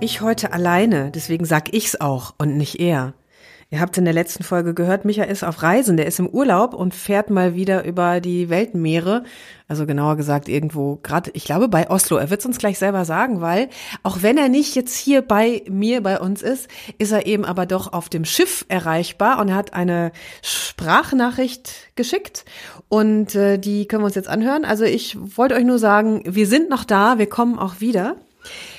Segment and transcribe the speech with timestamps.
[0.00, 3.14] Ich heute alleine, deswegen sag ich's auch und nicht er.
[3.70, 6.72] Ihr habt in der letzten Folge gehört, Micha ist auf Reisen, der ist im Urlaub
[6.72, 9.24] und fährt mal wieder über die Weltmeere.
[9.66, 12.16] Also genauer gesagt irgendwo gerade, ich glaube bei Oslo.
[12.16, 13.68] Er wird's uns gleich selber sagen, weil
[14.04, 17.66] auch wenn er nicht jetzt hier bei mir, bei uns ist, ist er eben aber
[17.66, 22.44] doch auf dem Schiff erreichbar und er hat eine Sprachnachricht geschickt
[22.88, 24.64] und äh, die können wir uns jetzt anhören.
[24.64, 28.14] Also ich wollte euch nur sagen, wir sind noch da, wir kommen auch wieder.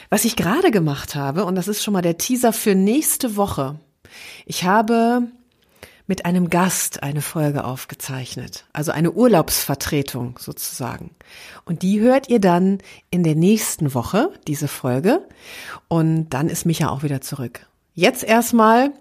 [0.10, 3.80] Was ich gerade gemacht habe, und das ist schon mal der Teaser für nächste Woche.
[4.48, 5.28] Ich habe
[6.08, 11.12] mit einem Gast eine Folge aufgezeichnet, also eine Urlaubsvertretung sozusagen.
[11.66, 12.80] Und die hört ihr dann
[13.12, 15.28] in der nächsten Woche, diese Folge.
[15.88, 17.68] Und dann ist Micha auch wieder zurück.
[17.94, 18.92] Jetzt erstmal,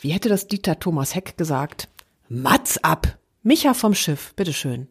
[0.00, 1.88] wie hätte das Dieter Thomas Heck gesagt?
[2.30, 3.18] Mats ab!
[3.42, 4.88] Micha vom Schiff, bitteschön.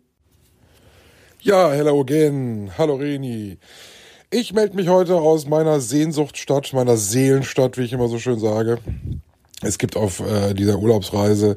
[1.42, 2.72] Ja, hello again.
[2.78, 3.58] Hallo Reni.
[4.30, 8.80] Ich melde mich heute aus meiner Sehnsuchtstadt, meiner Seelenstadt, wie ich immer so schön sage.
[9.62, 11.56] Es gibt auf äh, dieser Urlaubsreise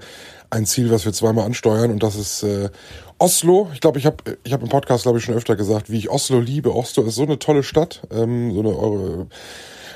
[0.51, 2.71] ein Ziel, was wir zweimal ansteuern und das ist äh,
[3.19, 3.69] Oslo.
[3.75, 6.11] Ich glaube, ich habe ich hab im Podcast, glaube ich, schon öfter gesagt, wie ich
[6.11, 6.73] Oslo liebe.
[6.73, 9.27] Oslo ist so eine tolle Stadt, ähm, so eine eure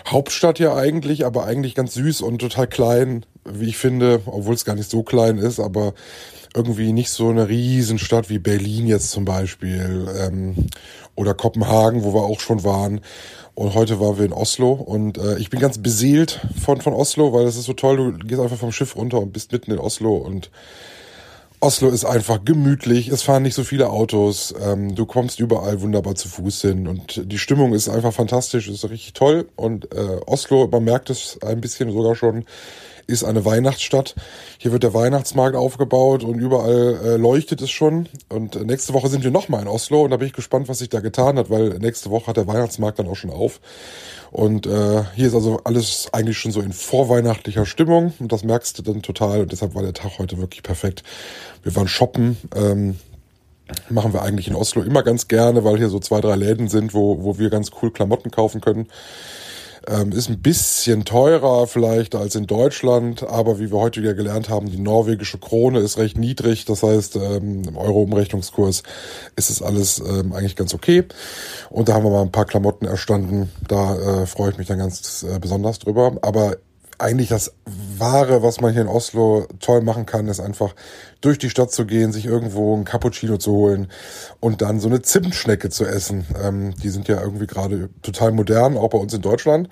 [0.08, 4.64] Hauptstadt ja eigentlich, aber eigentlich ganz süß und total klein, wie ich finde, obwohl es
[4.64, 5.94] gar nicht so klein ist, aber
[6.54, 10.68] irgendwie nicht so eine Riesenstadt wie Berlin jetzt zum Beispiel ähm,
[11.16, 13.00] oder Kopenhagen, wo wir auch schon waren.
[13.54, 17.32] Und heute waren wir in Oslo und äh, ich bin ganz beseelt von, von Oslo,
[17.32, 19.78] weil es ist so toll, du gehst einfach vom Schiff runter und bist mitten in
[19.78, 20.50] Oslo und
[21.60, 26.14] Oslo ist einfach gemütlich, es fahren nicht so viele Autos, ähm, du kommst überall wunderbar
[26.14, 30.68] zu Fuß hin und die Stimmung ist einfach fantastisch, ist richtig toll und äh, Oslo,
[30.70, 32.44] man merkt es ein bisschen sogar schon,
[33.06, 34.14] ist eine Weihnachtsstadt.
[34.58, 38.08] Hier wird der Weihnachtsmarkt aufgebaut und überall äh, leuchtet es schon.
[38.28, 40.78] Und äh, nächste Woche sind wir nochmal in Oslo und da bin ich gespannt, was
[40.78, 43.60] sich da getan hat, weil nächste Woche hat der Weihnachtsmarkt dann auch schon auf.
[44.30, 48.76] Und äh, hier ist also alles eigentlich schon so in vorweihnachtlicher Stimmung und das merkst
[48.78, 51.04] du dann total und deshalb war der Tag heute wirklich perfekt.
[51.62, 52.96] Wir waren shoppen, ähm,
[53.88, 56.94] machen wir eigentlich in Oslo immer ganz gerne, weil hier so zwei, drei Läden sind,
[56.94, 58.88] wo, wo wir ganz cool Klamotten kaufen können.
[59.86, 64.48] Ähm, ist ein bisschen teurer vielleicht als in Deutschland, aber wie wir heute wieder gelernt
[64.48, 66.64] haben, die norwegische Krone ist recht niedrig.
[66.64, 68.82] Das heißt, ähm, im Euro-Umrechnungskurs
[69.36, 71.04] ist es alles ähm, eigentlich ganz okay.
[71.70, 73.50] Und da haben wir mal ein paar Klamotten erstanden.
[73.68, 76.16] Da äh, freue ich mich dann ganz äh, besonders drüber.
[76.22, 76.56] Aber
[76.98, 77.54] eigentlich das
[77.98, 80.74] Wahre, was man hier in Oslo toll machen kann, ist einfach
[81.20, 83.88] durch die Stadt zu gehen, sich irgendwo ein Cappuccino zu holen
[84.40, 86.26] und dann so eine Zimtschnecke zu essen.
[86.42, 89.68] Ähm, die sind ja irgendwie gerade total modern, auch bei uns in Deutschland.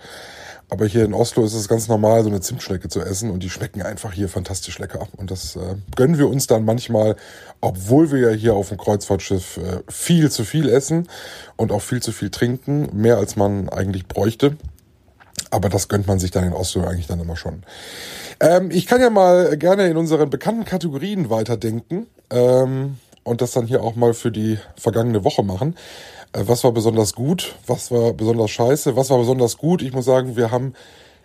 [0.73, 3.51] Aber hier in Oslo ist es ganz normal, so eine Zimtschnecke zu essen und die
[3.51, 5.07] schmecken einfach hier fantastisch lecker.
[5.19, 7.17] Und das äh, gönnen wir uns dann manchmal,
[7.61, 11.09] obwohl wir ja hier auf dem Kreuzfahrtschiff äh, viel zu viel essen
[11.57, 14.57] und auch viel zu viel trinken, mehr als man eigentlich bräuchte.
[15.53, 17.63] Aber das gönnt man sich dann in Oslo eigentlich dann immer schon.
[18.41, 23.67] Ähm, ich kann ja mal gerne in unseren bekannten Kategorien weiterdenken ähm, und das dann
[23.67, 25.77] hier auch mal für die vergangene Woche machen.
[26.33, 27.55] Äh, was war besonders gut?
[27.67, 28.97] Was war besonders scheiße?
[28.97, 29.83] Was war besonders gut?
[29.83, 30.73] Ich muss sagen, wir haben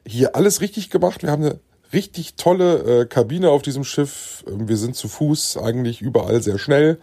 [0.05, 1.23] hier alles richtig gemacht.
[1.23, 1.59] Wir haben eine
[1.93, 4.43] richtig tolle äh, Kabine auf diesem Schiff.
[4.47, 6.99] Ähm, wir sind zu Fuß eigentlich überall sehr schnell.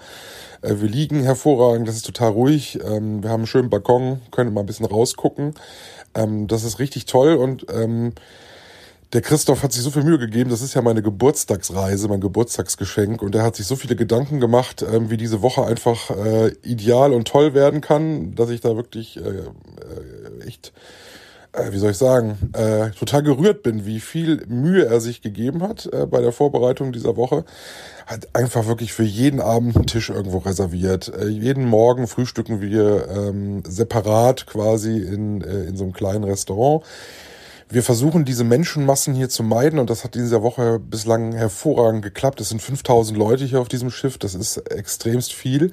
[0.62, 2.78] Äh, wir liegen hervorragend, das ist total ruhig.
[2.84, 5.54] Ähm, wir haben einen schönen Balkon, können mal ein bisschen rausgucken.
[6.14, 8.12] Ähm, das ist richtig toll und ähm,
[9.14, 10.50] der Christoph hat sich so viel Mühe gegeben.
[10.50, 13.22] Das ist ja meine Geburtstagsreise, mein Geburtstagsgeschenk.
[13.22, 17.12] Und er hat sich so viele Gedanken gemacht, ähm, wie diese Woche einfach äh, ideal
[17.12, 20.80] und toll werden kann, dass ich da wirklich äh, äh, echt, äh,
[21.70, 25.86] wie soll ich sagen, äh, total gerührt bin, wie viel Mühe er sich gegeben hat
[25.92, 27.44] äh, bei der Vorbereitung dieser Woche.
[28.06, 31.12] Hat einfach wirklich für jeden Abend einen Tisch irgendwo reserviert.
[31.16, 36.84] Äh, jeden Morgen frühstücken wir ähm, separat quasi in, äh, in so einem kleinen Restaurant
[37.70, 42.02] wir versuchen diese Menschenmassen hier zu meiden und das hat in dieser Woche bislang hervorragend
[42.02, 42.40] geklappt.
[42.40, 45.72] Es sind 5000 Leute hier auf diesem Schiff, das ist extremst viel,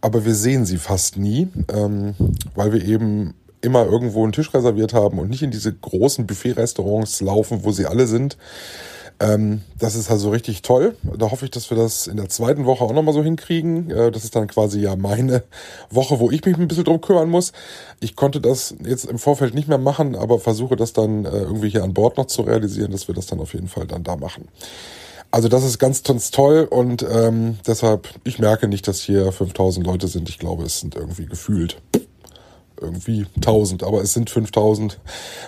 [0.00, 2.14] aber wir sehen sie fast nie, ähm,
[2.54, 3.34] weil wir eben
[3.64, 7.86] immer irgendwo einen Tisch reserviert haben und nicht in diese großen Buffet-Restaurants laufen, wo sie
[7.86, 8.36] alle sind.
[9.20, 10.96] Ähm, das ist also richtig toll.
[11.16, 13.90] Da hoffe ich, dass wir das in der zweiten Woche auch nochmal so hinkriegen.
[13.90, 15.44] Äh, das ist dann quasi ja meine
[15.90, 17.52] Woche, wo ich mich ein bisschen drum kümmern muss.
[18.00, 21.68] Ich konnte das jetzt im Vorfeld nicht mehr machen, aber versuche das dann äh, irgendwie
[21.68, 24.16] hier an Bord noch zu realisieren, dass wir das dann auf jeden Fall dann da
[24.16, 24.48] machen.
[25.30, 29.84] Also das ist ganz, ganz toll und ähm, deshalb, ich merke nicht, dass hier 5000
[29.84, 30.28] Leute sind.
[30.28, 31.76] Ich glaube, es sind irgendwie gefühlt
[32.80, 35.00] irgendwie 1000, aber es sind 5000.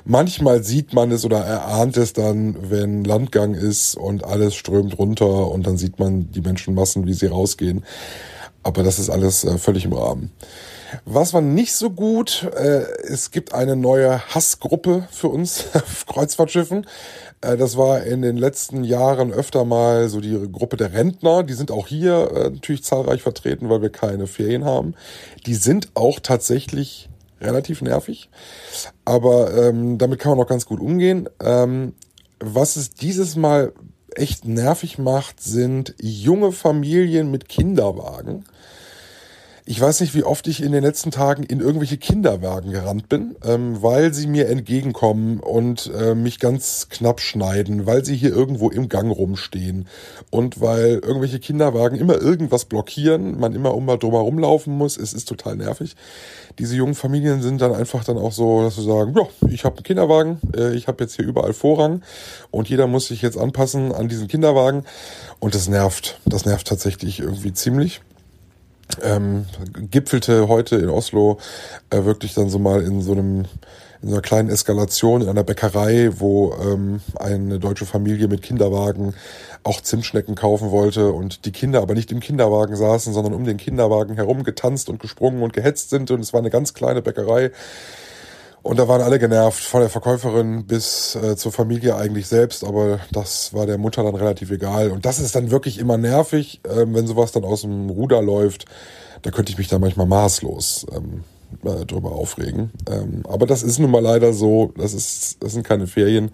[0.04, 5.50] Manchmal sieht man es oder erahnt es dann, wenn Landgang ist und alles strömt runter
[5.50, 7.84] und dann sieht man die Menschenmassen, wie sie rausgehen.
[8.62, 10.32] Aber das ist alles äh, völlig im Rahmen.
[11.04, 16.86] Was war nicht so gut, äh, es gibt eine neue Hassgruppe für uns auf Kreuzfahrtschiffen.
[17.42, 21.44] Äh, das war in den letzten Jahren öfter mal so die Gruppe der Rentner.
[21.44, 24.94] Die sind auch hier natürlich zahlreich vertreten, weil wir keine Ferien haben.
[25.46, 27.08] Die sind auch tatsächlich
[27.40, 28.30] relativ nervig.
[29.04, 31.28] Aber ähm, damit kann man auch ganz gut umgehen.
[31.40, 31.94] Ähm,
[32.40, 33.72] was es dieses Mal
[34.14, 38.44] echt nervig macht, sind junge Familien mit Kinderwagen
[39.68, 43.34] ich weiß nicht, wie oft ich in den letzten Tagen in irgendwelche Kinderwagen gerannt bin,
[43.44, 48.70] ähm, weil sie mir entgegenkommen und äh, mich ganz knapp schneiden, weil sie hier irgendwo
[48.70, 49.88] im Gang rumstehen
[50.30, 54.96] und weil irgendwelche Kinderwagen immer irgendwas blockieren, man immer um mal drum herum laufen muss.
[54.96, 55.96] Es ist total nervig.
[56.60, 59.78] Diese jungen Familien sind dann einfach dann auch so, dass sie sagen, ja, ich habe
[59.78, 62.02] einen Kinderwagen, äh, ich habe jetzt hier überall Vorrang
[62.52, 64.84] und jeder muss sich jetzt anpassen an diesen Kinderwagen
[65.40, 66.20] und das nervt.
[66.24, 68.00] Das nervt tatsächlich irgendwie ziemlich
[69.02, 69.46] ähm,
[69.90, 71.38] gipfelte heute in Oslo
[71.90, 73.46] äh, wirklich dann so mal in so einem
[74.02, 79.14] in so einer kleinen Eskalation in einer Bäckerei, wo ähm, eine deutsche Familie mit Kinderwagen
[79.64, 83.56] auch Zimtschnecken kaufen wollte und die Kinder aber nicht im Kinderwagen saßen, sondern um den
[83.56, 86.10] Kinderwagen herum getanzt und gesprungen und gehetzt sind.
[86.10, 87.50] Und es war eine ganz kleine Bäckerei
[88.66, 92.98] und da waren alle genervt, von der Verkäuferin bis äh, zur Familie eigentlich selbst, aber
[93.12, 94.90] das war der Mutter dann relativ egal.
[94.90, 98.64] Und das ist dann wirklich immer nervig, ähm, wenn sowas dann aus dem Ruder läuft.
[99.22, 101.22] Da könnte ich mich dann manchmal maßlos ähm,
[101.64, 102.72] äh, drüber aufregen.
[102.90, 106.32] Ähm, aber das ist nun mal leider so, das, ist, das sind keine Ferien.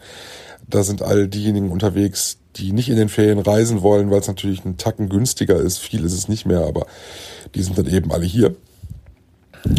[0.66, 4.64] Da sind all diejenigen unterwegs, die nicht in den Ferien reisen wollen, weil es natürlich
[4.64, 5.78] einen Tacken günstiger ist.
[5.78, 6.86] Viel ist es nicht mehr, aber
[7.54, 8.56] die sind dann eben alle hier.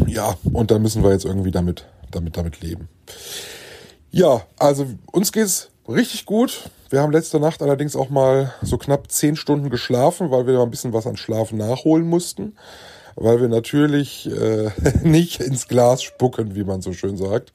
[0.06, 2.90] Ja, und da müssen wir jetzt irgendwie damit damit, damit leben.
[4.12, 6.70] Ja, also uns geht's richtig gut.
[6.90, 10.70] Wir haben letzte Nacht allerdings auch mal so knapp zehn Stunden geschlafen, weil wir ein
[10.70, 12.56] bisschen was an Schlaf nachholen mussten.
[13.16, 14.70] Weil wir natürlich äh,
[15.04, 17.54] nicht ins Glas spucken, wie man so schön sagt,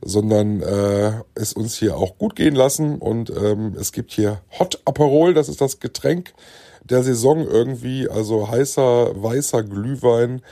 [0.00, 2.98] sondern äh, es uns hier auch gut gehen lassen.
[2.98, 6.34] Und ähm, es gibt hier Hot Aperol, das ist das Getränk
[6.88, 10.42] der Saison irgendwie, also heißer weißer Glühwein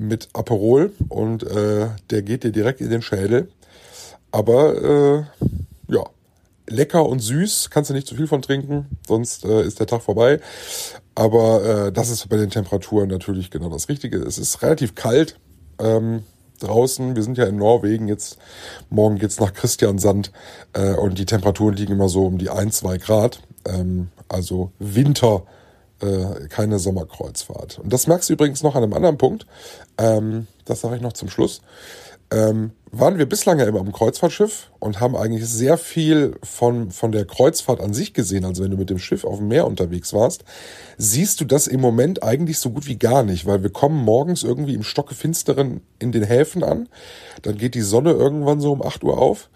[0.00, 3.48] mit Aperol und äh, der geht dir direkt in den Schädel.
[4.32, 5.26] Aber
[5.88, 6.04] äh, ja,
[6.68, 10.02] lecker und süß, kannst du nicht zu viel von trinken, sonst äh, ist der Tag
[10.02, 10.40] vorbei.
[11.14, 14.18] Aber äh, das ist bei den Temperaturen natürlich genau das Richtige.
[14.18, 15.38] Es ist relativ kalt
[15.78, 16.22] ähm,
[16.60, 17.16] draußen.
[17.16, 18.38] Wir sind ja in Norwegen jetzt.
[18.88, 20.32] Morgen geht's nach Christiansand
[20.72, 23.40] äh, und die Temperaturen liegen immer so um die ein, zwei Grad.
[23.66, 25.42] Ähm, also Winter
[26.00, 27.78] äh, keine Sommerkreuzfahrt.
[27.78, 29.46] Und das merkst du übrigens noch an einem anderen Punkt.
[29.98, 31.62] Ähm, das sage ich noch zum Schluss.
[32.32, 37.12] Ähm, waren wir bislang ja immer am Kreuzfahrtschiff und haben eigentlich sehr viel von, von
[37.12, 38.44] der Kreuzfahrt an sich gesehen.
[38.44, 40.44] Also wenn du mit dem Schiff auf dem Meer unterwegs warst,
[40.96, 44.42] siehst du das im Moment eigentlich so gut wie gar nicht, weil wir kommen morgens
[44.42, 46.88] irgendwie im Stockefinsteren in den Häfen an.
[47.42, 49.48] Dann geht die Sonne irgendwann so um 8 Uhr auf.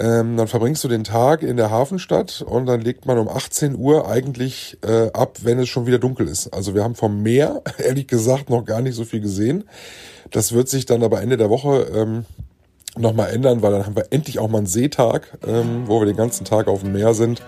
[0.00, 3.76] Ähm, dann verbringst du den Tag in der Hafenstadt und dann legt man um 18
[3.76, 6.48] Uhr eigentlich äh, ab, wenn es schon wieder dunkel ist.
[6.54, 9.64] Also wir haben vom Meer, ehrlich gesagt, noch gar nicht so viel gesehen.
[10.30, 12.24] Das wird sich dann aber Ende der Woche ähm,
[12.96, 16.16] nochmal ändern, weil dann haben wir endlich auch mal einen Seetag, ähm, wo wir den
[16.16, 17.42] ganzen Tag auf dem Meer sind.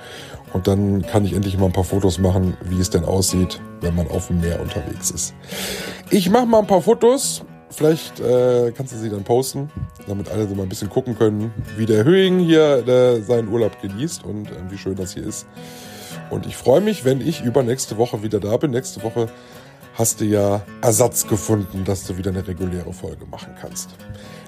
[0.52, 3.94] Und dann kann ich endlich mal ein paar Fotos machen, wie es denn aussieht, wenn
[3.94, 5.32] man auf dem Meer unterwegs ist.
[6.10, 9.70] Ich mache mal ein paar Fotos Vielleicht äh, kannst du sie dann posten,
[10.06, 13.80] damit alle so mal ein bisschen gucken können, wie der Höhing hier der seinen Urlaub
[13.80, 15.46] genießt und äh, wie schön das hier ist.
[16.30, 18.70] Und ich freue mich, wenn ich übernächste Woche wieder da bin.
[18.72, 19.28] Nächste Woche
[19.94, 23.90] hast du ja Ersatz gefunden, dass du wieder eine reguläre Folge machen kannst.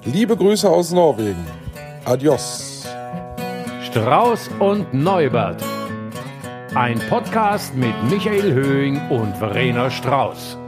[0.04, 1.46] Liebe Grüße aus Norwegen.
[2.04, 2.86] Adios.
[3.82, 5.62] Strauß und Neubert.
[6.74, 10.58] Ein Podcast mit Michael Höhing und Verena Strauß.